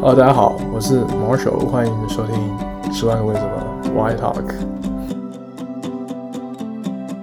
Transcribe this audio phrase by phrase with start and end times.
[0.00, 2.56] Hello，大家好，我是 Marshall，欢迎收听
[2.94, 4.44] 《十万个为什么》Why Talk。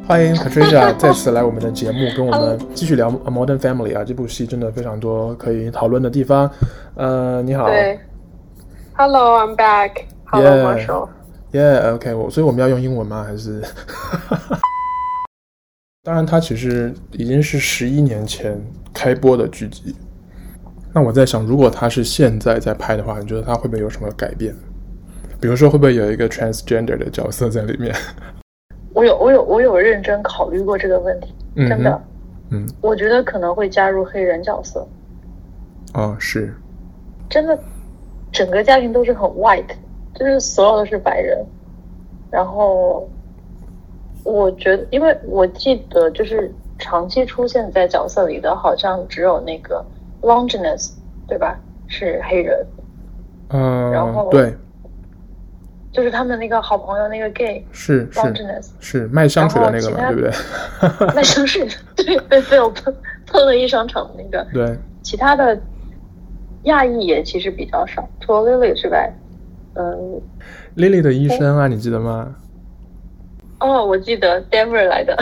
[0.05, 6.51] 欢迎 Patricia 再次来我们的节目，跟我们继续聊《Modern Family》啊，这部戏真的非常多可以讨论的地方。
[6.95, 7.67] 呃，你好。
[7.67, 7.97] 对。
[8.97, 9.91] Hello，I'm back。
[10.25, 11.07] Hello, Marshall。
[11.53, 13.23] Yeah，OK，我所以我们要用英文吗？
[13.23, 13.63] 还是？
[16.03, 18.61] 当然，它其实已经是十一年前
[18.93, 19.95] 开播的剧集。
[20.95, 24.55] 那我在想，如果他是现在在拍的话，你觉得他会不会有什么改变？
[25.41, 27.93] 比如说，会不会有一个 transgender 的角色在里面？
[28.93, 31.35] 我有，我有，我有认真考虑过这个问题，
[31.67, 32.01] 真的。
[32.49, 34.87] 嗯，嗯，我觉得可能会加入黑人角色。
[35.93, 36.55] 哦，是。
[37.29, 37.59] 真的，
[38.31, 39.75] 整个家庭都是很 white，
[40.13, 41.45] 就是所有都是白人。
[42.31, 43.05] 然后，
[44.23, 46.49] 我觉得，因为我记得，就是
[46.79, 49.85] 长期出现在角色里的，好像只有那个。
[50.25, 50.91] Longinus
[51.27, 51.57] 对吧？
[51.87, 52.65] 是黑人。
[53.49, 54.55] 嗯，然后对，
[55.91, 61.13] 就是他们那个好朋友那个 gay 是 Longinus 是卖香水的那个嘛，对不对？
[61.15, 62.93] 卖香水的，对，被 Phil 喷
[63.27, 64.45] 喷了一商场的那个。
[64.51, 65.59] 对，其他的
[66.63, 69.13] 亚裔也其实比较少，除了 Lily 之外，
[69.75, 70.19] 嗯
[70.75, 72.35] ，Lily 的医生啊，你记得吗？
[73.59, 75.15] 哦，我记得 Denver 来的，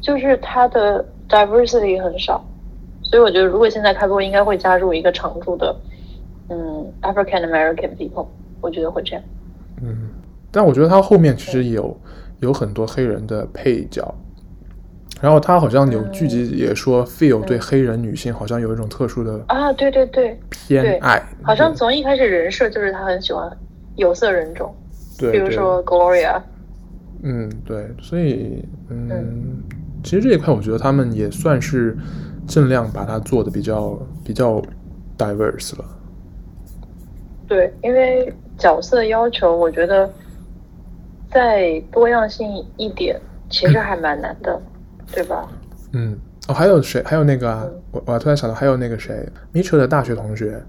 [0.00, 2.42] 就是他的 diversity 很少。
[3.10, 5.74] 所以我觉得，如果现在开播，应该会加入一个常驻的，
[6.48, 8.28] 嗯，African American people，
[8.60, 9.22] 我觉得会这样。
[9.82, 10.10] 嗯，
[10.52, 12.00] 但我觉得他后面其实有
[12.38, 14.14] 有很多黑人的配角，
[15.20, 23.50] 然后他好像有剧集也说 f e e l 对黑人女性好像有一种特殊的啊，对对对，偏爱，好像从一开始人设就是他很喜欢
[23.96, 24.72] 有色人种，
[25.18, 26.40] 对，比如说 Gloria。
[27.24, 29.62] 嗯，对，所以嗯，嗯，
[30.04, 31.98] 其实这一块我觉得他们也算是。
[32.46, 34.60] 尽量把它做的比较比较
[35.16, 35.84] diverse 了。
[37.46, 40.08] 对，因为角色要求，我觉得
[41.32, 44.60] 再多样性一点，其实还蛮难的，
[45.12, 45.48] 对吧？
[45.92, 46.16] 嗯，
[46.48, 47.02] 哦，还有谁？
[47.04, 50.62] 还有那个啊，嗯、我我突然想到，还有那个谁，Mitchell 的大学同学，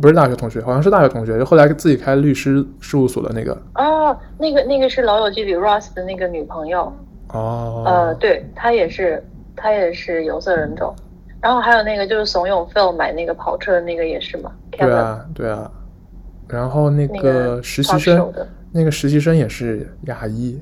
[0.00, 3.56] 不是大学同学，好像是大学同学，就后来自己开律师事务所的那个。
[3.76, 6.92] 哦，那个那个是《老友记》里 Ross 的那个女朋友。
[7.28, 7.84] 哦。
[7.86, 9.24] 呃，对，她也是。
[9.60, 10.94] 他也是有色人种，
[11.40, 14.50] 然后还有那个就是怂恿 Phil 买那个跑车的那个也是嘛？
[14.70, 15.70] 对啊，对啊。
[16.48, 20.60] 然后那个实习生，那个、那个实习生也是牙医，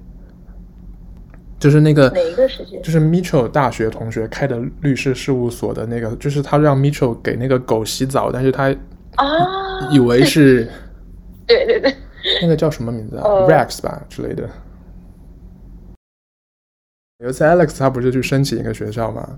[1.58, 2.78] 就是那个哪一个实习？
[2.82, 8.64] 就是 Mitchell 大学同学开的律师事务所的那个，就是他让 Mitchell 给那个狗洗澡，但是他
[9.14, 9.26] 啊
[9.90, 10.68] 以为是，
[11.46, 11.94] 对对对，
[12.42, 14.46] 那个叫什么名字啊、呃、？Rex 吧之类的。
[17.20, 19.28] 有一次，Alex 他不是去申请一个学校嘛，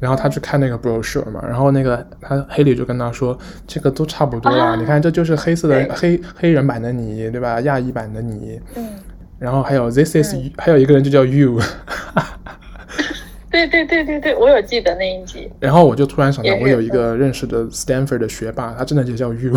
[0.00, 7.60] 然后他去看那个 brochure 嘛，然后那个他黑里就跟他说，这个都差不多啦，啊、你看这就是黑色的黑黑人版的你，对吧？
[7.60, 8.88] 亚裔版的你，嗯，
[9.38, 11.60] 然后还有 this is、嗯、还有一个人就叫 you，
[13.52, 15.52] 对对对对对，我有记得那一集。
[15.60, 19.54] 然后我就突然想到，我有一个认识的 Stanford 的学霸，他真的就叫 you，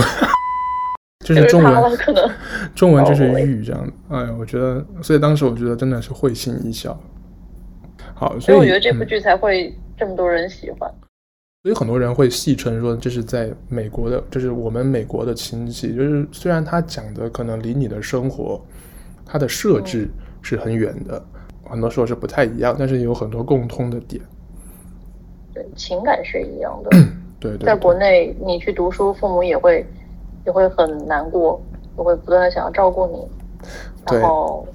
[1.23, 2.29] 就是中文可能
[2.75, 3.89] 中文就是 you 这样。
[4.09, 6.99] 哎呀，我觉得，所以当时我觉得真的是会心一笑。
[8.19, 10.91] 好，所以，我觉得这部剧才会这么多人喜欢。
[10.91, 11.07] 嗯、
[11.63, 15.95] 所以很多人会戏称说，这是在美国的，这是我们美国的亲戚。
[15.95, 18.59] 就是虽然他讲的可能离你的生活，
[19.25, 20.09] 他的设置
[20.41, 24.21] 是很远的，嗯、很多时候是不太一样，但是有很多共通的点。
[25.53, 26.89] 对，情感是一样的。
[27.39, 27.65] 对，对对。
[27.65, 29.85] 在国内，你去读书，父母也会
[30.45, 31.61] 也会很难过，
[31.97, 33.25] 也会不断的想要照顾你，
[34.11, 34.67] 然后。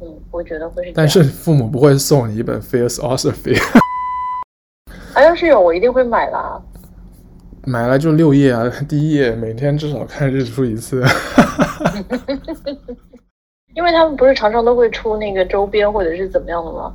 [0.00, 0.92] 嗯，我觉得会是。
[0.94, 3.56] 但是父母不会送你一本 Philosophy。
[5.14, 6.60] 啊， 要是有，我一定会买啦。
[7.64, 11.02] 买了就六页啊，第一页每天至少看日出一次。
[13.74, 16.94] 因为他们不是常常都会出那个周边或者是怎么样的吗？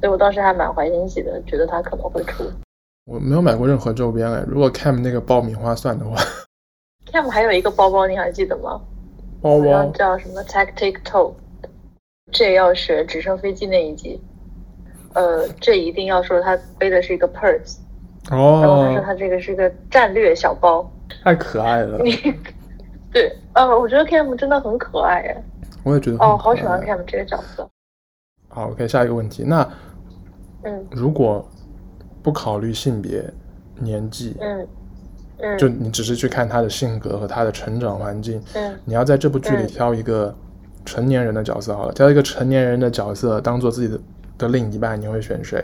[0.00, 2.44] 所以我当时还蛮怀欣喜的，觉得他可能会出。
[3.04, 6.16] 我没有买过任何周边哎，如果 Cam 那个爆米花算的话。
[7.10, 8.80] Cam 还有一个包包，你还记得吗？
[9.40, 11.32] 包包叫什么？Tactic Toe。
[12.32, 14.18] 这要学直升飞机那一集，
[15.12, 17.76] 呃，这一定要说他背的是一个 purse，
[18.30, 20.90] 哦，然后他说他这个是个战略小包，
[21.22, 21.98] 太可爱了。
[21.98, 22.16] 你
[23.12, 25.44] 对，呃，我觉得 Cam 真的很可爱哎，
[25.84, 27.68] 我也觉得哦，好喜欢 Cam 这个角色。
[28.48, 29.68] 好，OK，下一个问题，那
[30.62, 31.46] 嗯，如果
[32.22, 33.22] 不考虑性别、
[33.78, 34.66] 年纪，嗯
[35.40, 40.34] 嗯，就你只是去看他的性格和他的成长环境，嗯，你要在这部剧里挑一个。
[40.84, 44.00] 成年人的角色好了，挑一个成年人的角色当做自己的
[44.38, 45.62] 的另一半，你会选谁？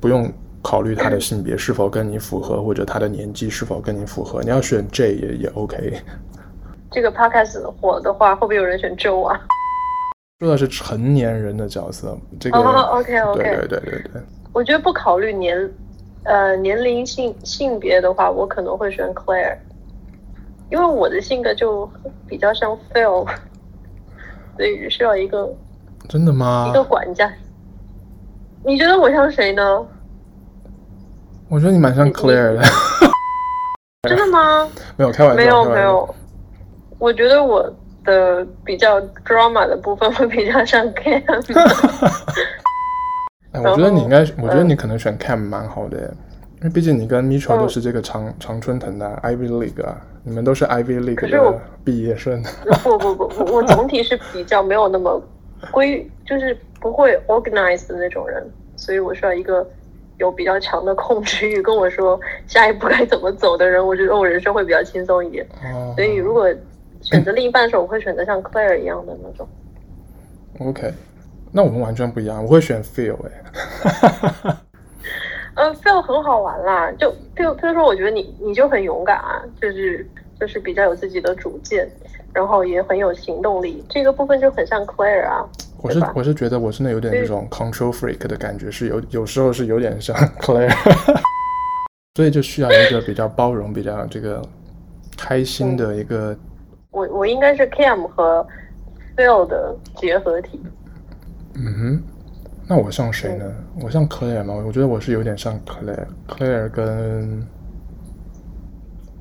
[0.00, 0.30] 不用
[0.62, 4.42] 考虑他的性别是否跟你符合，或者他的年纪是否跟你符合。
[4.42, 6.00] 你要选 J 也也 OK。
[6.90, 9.40] 这个 podcast 火的话，会不会有人选 Joe 啊？
[10.40, 14.22] 说的是成年人的角色，这个 oh, OK OK，对对对对对。
[14.52, 15.70] 我觉得不考虑年，
[16.24, 19.56] 呃，年龄性性别的话，我可能会选 Claire，
[20.74, 21.88] 因为我的性格就
[22.26, 23.24] 比较像 Phil，
[24.58, 25.48] 所以需要一个
[26.08, 26.66] 真的吗？
[26.68, 27.32] 一个管家。
[28.64, 29.86] 你觉得我像谁呢？
[31.48, 32.62] 我觉得你蛮像 Claire 的。
[34.08, 34.68] 真的吗？
[34.96, 36.12] 没有开玩笑，没有没有。
[36.98, 37.72] 我觉得我
[38.02, 41.22] 的比较 drama 的部分会比较像 Cam。
[43.52, 45.98] 哎，我觉得你应该，我觉得你可能选 Cam 蛮好的，
[46.56, 52.42] 因为毕竟你跟 Mitchell 都是这个常、嗯、常春藤的 Ivy League 啊，你们都是 Ivy League 的毕业生。
[52.82, 55.22] 不不不，我 总体是比较没有那么
[55.70, 58.42] 规，就是不会 organize 的那种人，
[58.74, 59.66] 所以我需要一个
[60.18, 65.46] 有比较强的控制欲，跟我说下一步该怎么走的人，我觉得我人生会比较轻松一点。
[65.62, 66.48] 哦、所以如果
[67.02, 69.46] 选择另一半的时候，我会选择像 Claire 一样的那种。
[70.60, 70.90] OK，
[71.52, 72.42] 那我们完全不一样。
[72.42, 74.56] 我会选 Phil 哎。
[75.54, 80.06] 呃，feel 很好玩啦，就譬如说，我觉得你你就很勇敢啊，就是
[80.40, 81.88] 就是比较有自己的主见，
[82.32, 83.84] 然后也很有行动力。
[83.88, 85.48] 这个部分就很像 Claire 啊。
[85.82, 90.74] 我是我是觉得我真的有点这种 control freak 的感觉，是有有时候是有点像 Claire，
[92.16, 94.42] 所以就需要一个比较包容、比较这个
[95.16, 96.32] 开心的一个。
[96.32, 96.38] 嗯
[96.94, 98.46] 我我应该是 Cam 和
[99.16, 100.60] Phil 的结合体。
[101.56, 102.02] 嗯哼，
[102.66, 103.44] 那我像谁呢？
[103.76, 104.54] 嗯、我像 Claire 吗？
[104.66, 107.46] 我觉得我是有点像 Claire，Claire 跟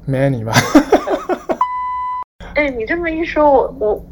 [0.07, 0.53] Manny 吧。
[2.55, 4.05] 哎、欸，你这么一说，我我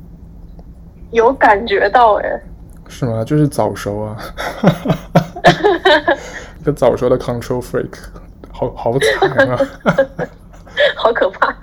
[1.11, 2.41] 有感觉到哎。
[2.89, 3.23] 是吗？
[3.23, 4.17] 就是早熟啊，
[6.59, 7.93] 一个早熟的 control freak，
[8.51, 9.57] 好好惨啊，
[10.97, 11.55] 好可怕。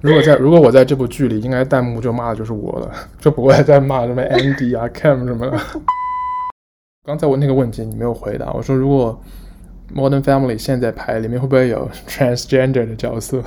[0.00, 2.90] 如果在如果我在这部剧里，应该弹幕就骂的就是我了，
[3.20, 5.56] 就不会再骂什么 Andy 啊、Cam 什么的。
[7.10, 9.20] 刚才我那个问题你没有回答，我说如果
[9.92, 13.42] Modern Family 现在拍里面会不会有 transgender 的角色？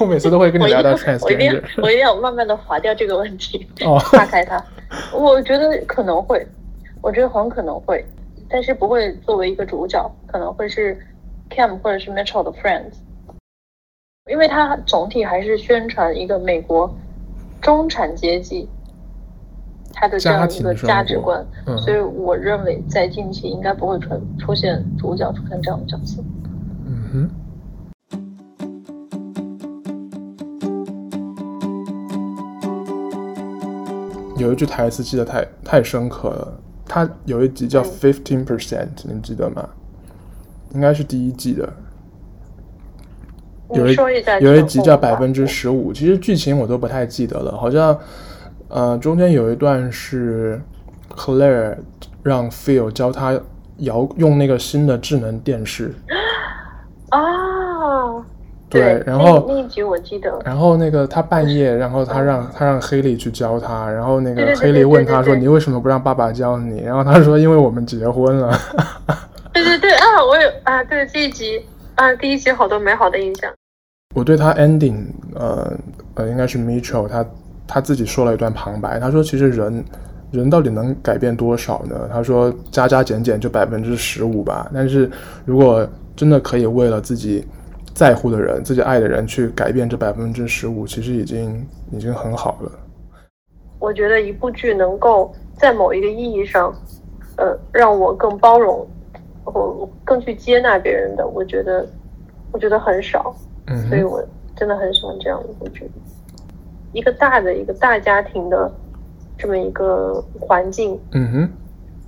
[0.00, 1.26] 我每次都会跟你聊到 transgender。
[1.26, 4.64] 我一定我一定要慢慢的划掉这个问题，哦，划开它。
[5.12, 6.42] 我觉得可能会，
[7.02, 8.02] 我觉得很可能会，
[8.48, 10.98] 但是不会作为一个主角，可能会是
[11.50, 12.94] Cam 或者是 Mitchell 的 friends。
[14.30, 16.90] 因为它总体还是宣传一个美国
[17.60, 18.66] 中产阶级
[19.92, 26.22] 他的这样一个价值观，嗯、所以我认为在近期应该不会出出现主角出现这样的角色。
[26.86, 27.30] 嗯哼，
[34.36, 39.68] 有一句台词记得太太深刻了，他有一集叫 Fifteen Percent，嗯、你记得吗？
[40.74, 41.72] 应该是第一季的。
[43.70, 43.94] 有一
[44.40, 47.98] 有一集叫百分之十五，其实剧情我都不太记得了，好像，
[48.68, 50.60] 呃，中间有一段是
[51.14, 51.76] Claire
[52.22, 53.38] 让 Phil 教他
[53.78, 55.94] 遥用那个新的智能电视。
[57.10, 57.18] 啊，
[58.68, 60.38] 对，对，然后那一集我记得。
[60.44, 68.52] 然后那个他半夜，然后他让 他让黑莉去教他，然后那个黑莉问他说：“你为什么不让爸爸教你？”然后他说：“因为我们结婚了。
[69.54, 71.64] ”对对对啊，我有啊，对这一集。
[71.94, 73.50] 啊，第一集好多美好的印象。
[74.14, 75.72] 我对他 ending，呃
[76.14, 77.26] 呃，应该是 Mitchell，他
[77.68, 79.84] 他自己说了一段旁白，他说其实人
[80.32, 82.08] 人到底能改变多少呢？
[82.10, 84.68] 他说加加减减就百分之十五吧。
[84.74, 85.08] 但是
[85.44, 87.46] 如果真的可以为了自己
[87.94, 92.72] 在乎的人、自己爱的人去改变这百分之十五，其实已经已经很好了。
[93.78, 96.74] 我觉得一部剧能够在某一个意义上，
[97.36, 98.84] 呃，让我更包容。
[99.44, 101.86] 我更去接纳别人的，我觉得，
[102.52, 103.34] 我觉得很少，
[103.66, 104.22] 嗯，所以我
[104.54, 105.90] 真的很喜欢这样一部剧。
[106.98, 108.68] 一个大的一个大家庭的
[109.38, 111.48] 这么一个环境，嗯哼，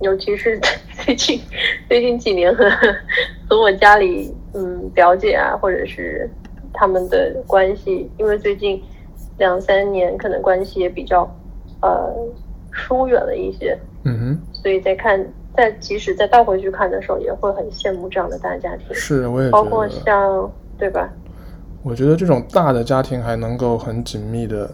[0.01, 0.59] 尤其是
[1.05, 1.39] 最近
[1.87, 2.69] 最近几年和
[3.49, 6.29] 和我家里嗯表姐啊，或者是
[6.73, 8.83] 他们的关系，因为最近
[9.37, 11.23] 两三年可能关系也比较
[11.81, 12.13] 呃
[12.73, 15.25] 疏远了一些，嗯哼，所以在看。
[15.53, 18.95] 在即使再倒回去看的时候，也会很羡慕这样的大家庭。
[18.95, 21.11] 是，我也包括像对吧？
[21.83, 24.69] 我觉得这种大的家庭还能够很紧密的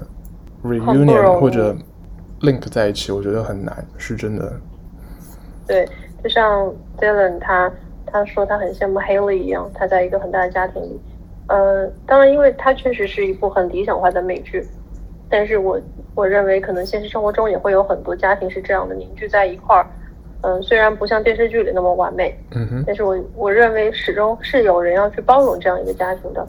[0.64, 1.76] reunion 或者
[2.42, 4.52] link 在一起，我觉得很难，是真的。
[5.66, 5.88] 对，
[6.24, 7.72] 就像 Dylan 他
[8.06, 11.00] 他说他很羡慕 Haley 一样，他在一个很大的家庭里。
[11.48, 14.68] 呃，当然，因为它确实是一部很理想化的美剧，
[15.30, 15.80] 但是我
[16.14, 19.88] 我认为可能现实生活中也会有很多家庭是这样的，凝聚在一块儿。
[20.42, 26.46] 嗯、呃，虽然不像电视剧里那么完美，嗯哼，但是我我认为始终是有人要去包容这样一个家庭的，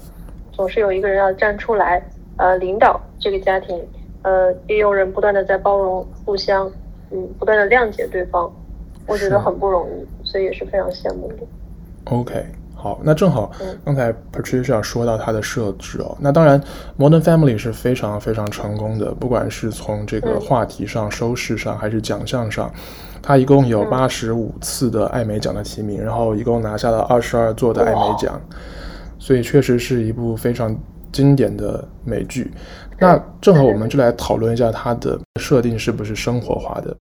[0.59, 2.03] 总是有一个人要站出来，
[2.37, 3.81] 呃，领导这个家庭，
[4.23, 6.69] 呃，也有人不断的在包容，互相，
[7.13, 8.53] 嗯，不断的谅解对方，
[9.07, 11.37] 我觉得很不容易，所以也是非常羡慕的。
[12.07, 12.45] OK。
[12.75, 13.51] 好，那正好，
[13.85, 16.61] 刚才 Patricia 说到它的设置哦，那当然
[16.97, 22.71] ，Modern Family 是非常非常成功的，不管是从这个话题上、收视上，还是奖项上，
[23.21, 28.41] 它一共有八十五次的艾美奖的提名，然后一共拿下了二十二座的艾美奖，
[29.29, 30.75] 所以确实是一部非常
[31.13, 32.51] 经典的美剧。
[32.99, 36.97] 那正好，我们就来讨论一下它的设定是不是生活化的，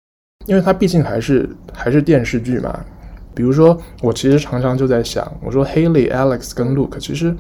[0.47, 2.83] 因为它毕竟还是还是电视剧嘛。
[3.35, 7.31] 比如说，我其实常常就在想，我说 Haley、Alex 跟 Luke 其实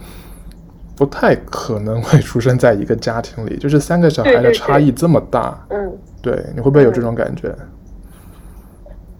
[0.95, 5.65] 不太可能会出生在一个家庭里，就是三个小孩的差异这么大。
[5.67, 7.51] 对对对嗯，对，你会不会有这种感觉？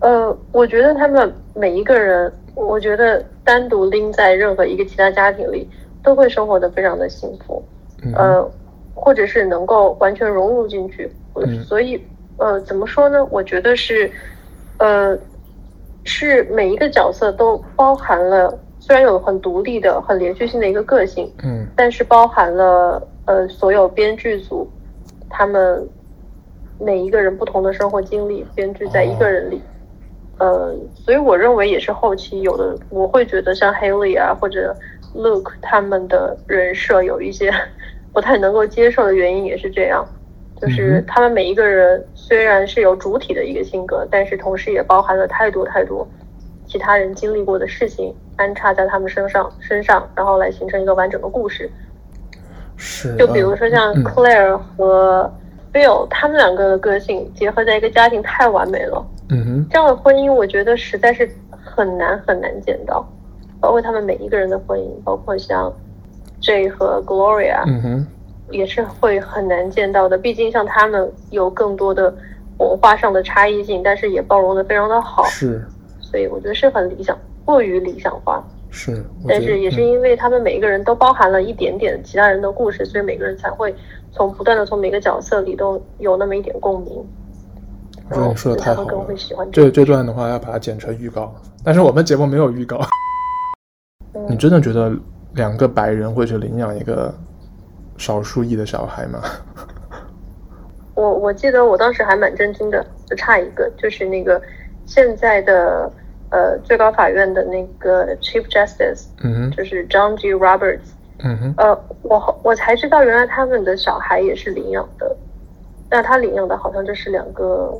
[0.01, 5.69] 呃，我觉得他们每一个人，我觉得单独拎在任何一个其他家庭里，
[6.01, 7.63] 都会生活的非常的幸福。
[8.03, 8.51] 嗯、呃，
[8.93, 11.11] 或者是能够完全融入进去。
[11.35, 12.01] 嗯、所以，
[12.37, 13.23] 呃，怎么说呢？
[13.31, 14.09] 我觉得是，
[14.79, 15.17] 呃。
[16.07, 24.69] 是每一个角色都包含了，虽然有很独立的、很连续性的一个个性，嗯，但是包含了呃所有编剧组
[25.31, 25.83] 他们
[26.79, 29.61] 每一个人不同的生活经历编剧在一个人里，哦、
[30.37, 34.75] 呃，所以我认为也是后期有的，我会觉得像 Haley 啊或者
[35.15, 37.53] Luke 他们的人设有一些
[38.11, 40.05] 不太能够接受的原因也是这样。
[40.61, 46.07] 就是他们每一个人虽然是有主体的一个性格，但是同时也包含了太多太多
[46.65, 51.69] 其他人经历过的事情安插在他们身上身上，然后来形成一个完整的故事。
[52.77, 55.29] 是，就比如说像 Claire 和
[55.73, 59.05] Bill，嗯，他们两个的个性结合在一个家庭太完美了。
[59.29, 63.07] 嗯哼，这样的婚姻我觉得实在是很难很难见到，
[63.59, 65.73] 包括他们每一个人的婚姻，包括像
[66.41, 67.63] Jay 和 Gloria。
[67.67, 68.07] 嗯哼。
[68.51, 72.15] 也是会很难见到的，毕竟像他们有更多的
[72.59, 75.23] 文化上的差异性，但是也包容的非常的好。
[75.23, 75.65] 是，
[75.99, 78.47] 所以我觉得是很理想，过于理想化。
[78.69, 83.73] 是，但是也是因为他们每一个人都包含了一点点其他人的故事，嗯、所以每个人才会
[84.11, 87.03] 从不断的从每个角色里都有那么一点共鸣。
[88.09, 89.07] 我觉得你说的太好了。
[89.51, 91.33] 这这段的话要把它剪成预告，
[91.63, 92.79] 但是我们节目没有预告。
[94.13, 94.95] 嗯、 你真的觉得
[95.33, 97.13] 两个白人会去领养一个？
[97.97, 99.21] 少数裔的小孩吗？
[100.95, 104.41] 我我记得我当时还蛮震惊的，就差一个，就是那个
[104.85, 105.89] 现在的
[106.29, 110.33] 呃最高法院的那个 Chief Justice，嗯哼，就是 John G.
[110.33, 115.15] Roberts，嗯哼，呃，我我才知道原来他们的小孩也是领养的，
[115.87, 117.73] 但他领养的好像就是两个，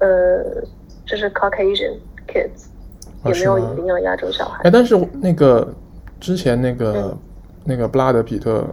[0.00, 0.62] 呃，
[1.06, 2.66] 就是 Caucasian kids，
[3.24, 4.60] 也没有领养亚洲小孩。
[4.64, 5.72] 哎，但是那个
[6.18, 7.18] 之前那个、嗯、
[7.64, 8.66] 那个布拉德皮特。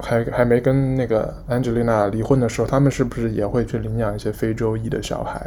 [0.00, 5.44] 还还没跟那个 Angelina 离婚的时候，他们是不是也会去领养一些非洲裔的小孩？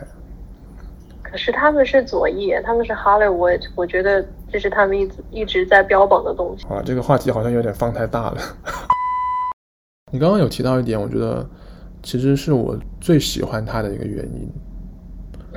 [1.23, 6.67] 可是他们是左翼，他们是 Hollywood，我觉得这是他们一直一直在标榜的东西。
[6.67, 8.37] 啊，这个话题好像有点放太大了。
[10.11, 11.49] 你刚刚有提到一点，我觉得
[12.03, 14.51] 其实是我最喜欢他的一个原因。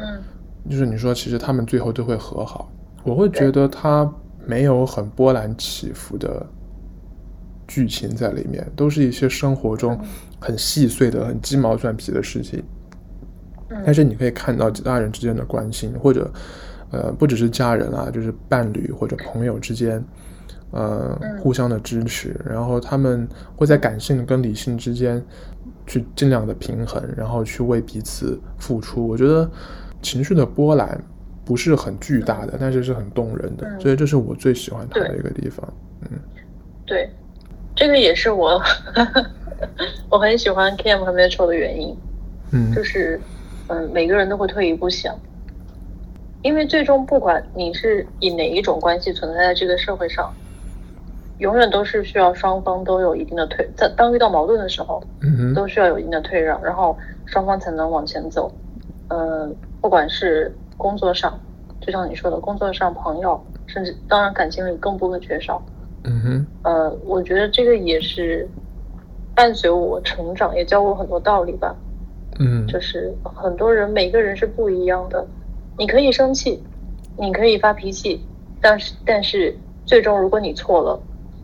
[0.05, 2.71] 嗯，就是你说其实他们最后都会和好，
[3.03, 4.09] 我会觉得他
[4.47, 6.47] 没有很波澜起伏的。
[7.67, 9.99] 剧情在里面都是一些生活中
[10.39, 12.63] 很细碎的、很鸡毛蒜皮的事情，
[13.87, 16.31] 但是你可以看到家人之间的关心，或者，
[16.91, 20.05] 呃，不只是家人啊，就是伴侣或者朋友之间，
[20.73, 25.25] 呃，互相的支持，然后他们会在感性跟理性之间
[25.87, 29.09] 去尽量的平衡，然后去为彼此付出。
[29.09, 29.51] 我觉得
[30.05, 31.03] 情绪的波澜
[31.45, 35.67] 不是很巨大的，但是是很动人的，所以这是我最喜欢他的一个地方。
[36.03, 36.11] 嗯，
[36.87, 37.11] 对。
[37.77, 38.63] 这个也是我
[40.09, 41.97] 我很喜欢 Cam 和 Mitchell 的原因，
[42.53, 43.21] 嗯，就是
[43.67, 45.13] 嗯，每个人都会退一步想，
[46.43, 50.33] 因为最终不管你是以哪一种关系存在在这个社会上，
[51.39, 56.97] 永远都是需要双方都有一定的退，在当遇到矛盾的时候，嗯，都需要有一定的退让，然后
[57.27, 58.53] 双方才能往前走。
[59.09, 59.53] 嗯，
[59.85, 61.39] 不管是工作上，
[61.79, 65.63] 就像你说的，工作上朋友，甚至当然感情里更不会缺少。
[66.05, 68.49] 嗯哼，呃，我觉得这个也是
[69.35, 71.77] 伴随我成长，也教我很多道理吧。
[72.39, 75.27] 嗯，就是很多人，每个人是不一样的。
[75.77, 76.63] 你可以生气，
[77.19, 78.23] 你可以发脾气，
[78.63, 80.99] 但是但是最终如果你错了，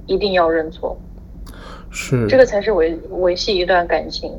[0.07, 0.97] 一定要认错。
[1.91, 4.33] 是，这个才是维维系一段感情。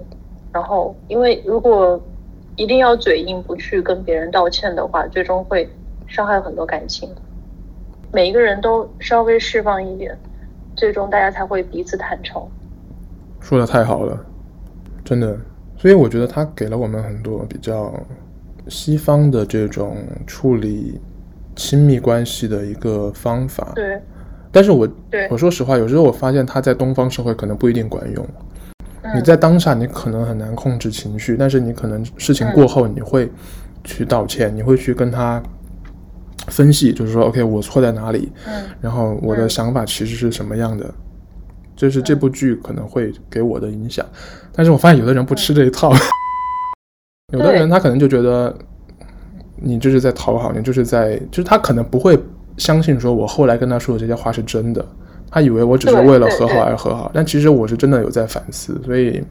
[0.52, 2.02] 然后，因为如果
[2.62, 5.68] 一定要嘴硬不去跟别人道歉的话，最终会
[6.06, 7.10] 伤害很多感情。
[8.14, 10.16] 每一个人都稍微释放一点，
[10.76, 12.40] 最终大家才会彼此坦诚。
[13.40, 14.24] 说的太好了，
[15.04, 15.36] 真的。
[15.76, 17.92] 所以我觉得他给了我们很多比较
[18.68, 21.02] 西方的这种处理
[21.56, 23.72] 亲密关系的一个方法。
[23.74, 24.00] 对。
[24.52, 28.24] 但是我对我说实话，有时候我发现他在东方社会可能不一定管用。
[29.04, 33.30] 嗯、你在当下你可能很难控制情绪，但是你可能事情过后你会
[33.84, 35.42] 去道歉，嗯、你会去跟他
[36.48, 38.32] 分析，就是说，OK，我错在哪里？
[38.48, 40.86] 嗯，然后我的想法其实是什么样的？
[41.76, 44.06] 这、嗯、是这部剧可能会给我的影响。
[44.54, 45.98] 但是我发现有的人不吃这一套，嗯、
[47.38, 48.56] 有的人他可能就觉得
[49.56, 52.20] 你就是在讨好，你就是在，就是他可能不会。
[52.58, 54.86] 相信说，我后来跟他说的这些话是真的，
[55.32, 59.24] 他以为我只是为了和好而和好，但其实我是真的有在反思，所以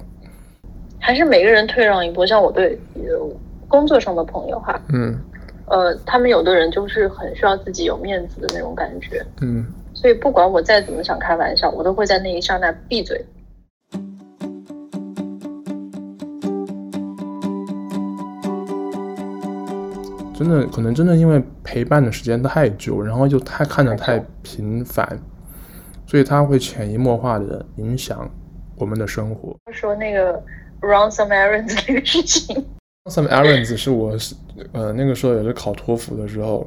[0.99, 2.25] 还是每个人退让一步。
[2.25, 2.79] 像我对
[3.69, 5.15] 工作上的朋友哈，嗯，
[5.67, 13.23] 呃，他们有的人就是很需要自己有面子的那种感觉，嗯，所以不管我再怎么想开玩笑，我都会在那一刹那闭嘴。
[20.35, 25.07] 真的可能真的因为陪伴的时间太久，然后就太看得太频繁，
[26.11, 28.29] 所以它会潜移默化的影响
[28.75, 29.55] 我们的生活。
[29.71, 30.33] 说那个
[30.81, 32.57] run some errands 那个事情
[33.05, 34.35] ，run some errands 是我是
[34.73, 36.67] 呃那个时候也是考托福的时候，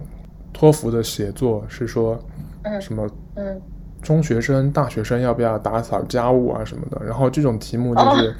[0.53, 2.17] 托福的写作是说，
[2.62, 3.62] 嗯什么嗯
[4.01, 8.29] 中学生大学生要不要打扫家务啊什么的，然后这种题目就是。
[8.29, 8.33] 哦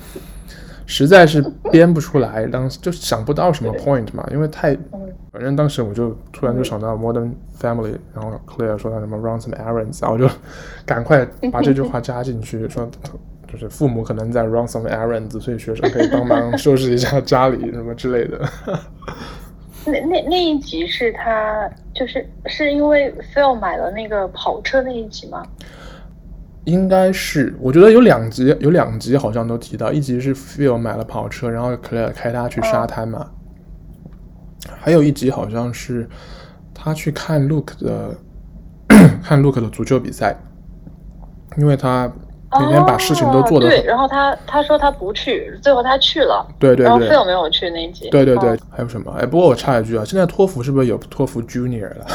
[0.86, 1.42] 实在是
[1.72, 4.78] 编不出来，当时就想不到什么 point 嘛，因为太，
[5.34, 10.30] 反正当时我就突然就想到 Modern Family，然后 Claire 说他什么 run some errands，然后我就
[10.86, 12.88] 赶快把这句话加进去，说
[13.52, 18.40] 就是父母可能在 run some errands，所以学生可以帮忙收拾一下家里什么之类的。
[19.88, 25.44] 那那那一集是他就是是因为 Phil 买了那个跑车那一集吗？
[26.66, 33.30] 应该是，我觉得有两集，有两集好像都提到，一集是 Phil 买了跑车，然后 Claire 开他去沙滩嘛，哦、
[34.80, 36.08] 还有一集好像是
[36.74, 38.16] 他去看 Look 的，
[39.24, 40.36] 看 Look 的足球比赛，
[41.58, 42.12] 因为他
[42.60, 49.12] 每天把事情都做得很、哦、对，然后他他说他不去，最后他去了，对对对，然后 Phil 没有去那一集，对对对，哦、还有什么？
[49.20, 52.06] 哎，不过我插一句啊，现在托福是不是有托福 Junior 了？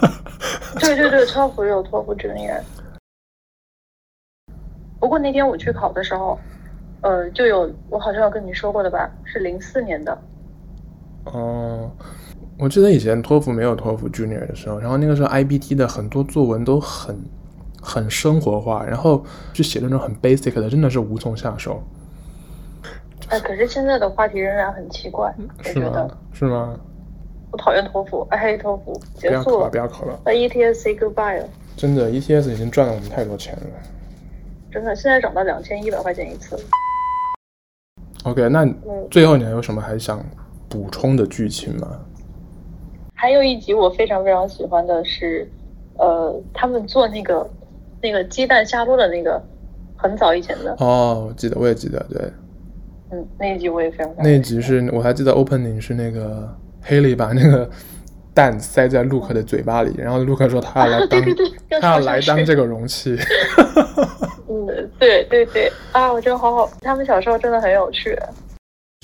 [0.80, 2.60] 对对对，托福有托福 Junior。
[4.98, 6.38] 不过那天我去考的时候，
[7.02, 10.16] 呃，就有我好像有跟你说过的吧，是零四年的。
[11.26, 11.90] 哦，
[12.58, 17.18] 我记得以前托福没有托福 Junior 的时候，然后那个时候 IBT 的很多作文都很
[17.80, 21.82] 很生活化，然后去写那种很 basic 的，真的是无从下手。
[23.28, 26.78] 哎，可是现在的话题仍然很奇怪，我觉得是吗？
[27.50, 31.48] 我讨厌托福，爱黑托福，结束了，不要考了，那 ETS say goodbye 了。
[31.76, 33.62] 真的，ETS 已经赚了我们太多钱了。
[34.70, 36.58] 真的，现在涨到两千一百块钱一次。
[38.24, 38.66] OK，那
[39.10, 40.18] 最后你还有什么还想
[40.68, 42.00] 补充的剧情吗？
[43.14, 45.50] 还有一集我非常非常喜欢的是，
[45.98, 47.48] 呃，他们做那个
[48.02, 49.42] 那个鸡蛋下落的那个，
[49.96, 50.74] 很早以前的。
[50.78, 52.20] 哦，我记得，我也记得，对。
[53.10, 54.14] 嗯，那一集我也非常。
[54.18, 56.48] 那一集是我还记得 opening 是那个
[56.86, 57.68] Haley 把那个。
[58.36, 61.22] 蛋塞在陆克的嘴巴里，然后陆克说他要来当，
[61.80, 63.16] 他要来当这个容器。
[64.46, 68.14] 嗯，对对对，啊，我觉得好好，他们小时候真的很有趣。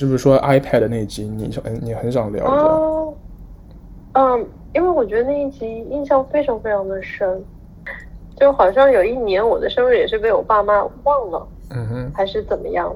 [0.02, 2.44] 是不是说 iPad 那一集你很你很想聊
[4.14, 7.40] 嗯，因为我觉得那一集印象非常非常的深，
[8.36, 12.92] 就好像有一年我的生日也是被我爸妈忘了，嗯哼，还是怎么样，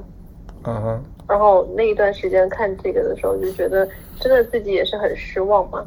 [0.64, 3.88] 嗯哼，然后那一段时间看这个的时候就觉得
[4.18, 5.86] 真的自己也是很失望嘛。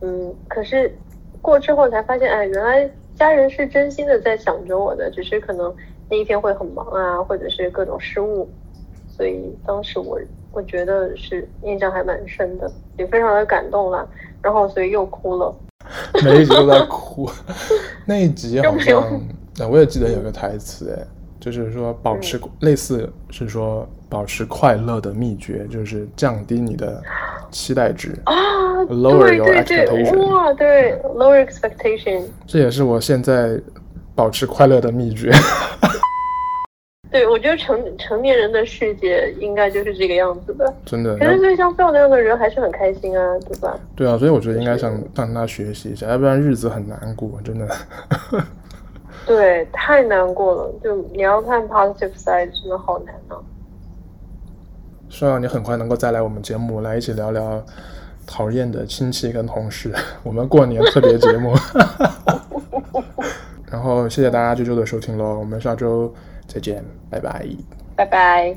[0.00, 0.96] 嗯，可是
[1.42, 5.74] 过之后才发现，哎，原来家人是真心的在想着我的，只是可能
[6.08, 8.48] 那一天会很忙啊，或者是各种失误，
[9.16, 10.18] 所以当时我
[10.52, 14.06] 我觉得是印象还蛮深的，也非常的感动啦，
[14.42, 15.54] 然后所以又哭了，
[16.24, 17.28] 每一集都在哭，
[18.04, 19.20] 那一集好像，
[19.56, 21.06] 那我也记得有个台词，哎，
[21.40, 27.02] 就是说保持、嗯、类似是说保持快乐的秘诀，就是降低你的
[27.50, 28.34] 期待值啊。
[28.86, 30.26] Lower your expectation.
[30.28, 32.22] 哇，对，lower expectation。
[32.46, 33.60] 这也是我现在
[34.14, 35.32] 保持快乐的秘诀。
[37.56, 40.72] 成成年人的世界应该就是这个样子的。
[40.84, 41.16] 真的。
[41.18, 43.78] 可是对像那样的人还是很开心啊，对吧？
[43.94, 47.68] 对啊，所以我觉得应该向向他学习一下，要不然日子很难过，真的。
[49.26, 50.72] 对，太难过了。
[50.82, 53.38] 就你要看 positive side，真的好难啊。
[55.08, 57.62] 希望你很快能够再来我们节目，来一起聊聊
[58.26, 59.92] 讨厌的亲戚跟同事，
[60.22, 61.54] 我们过年特别节目。
[63.70, 66.12] 然后谢谢大家这周的收听喽，我们下周
[66.46, 67.44] 再见，拜拜，
[67.96, 68.54] 拜拜。